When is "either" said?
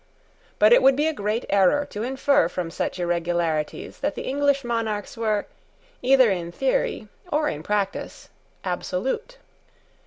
6.01-6.31